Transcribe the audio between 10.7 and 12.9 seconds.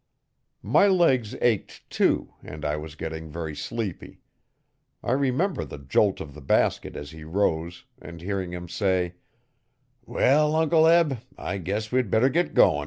Eb, I guess we'd better be goin'.'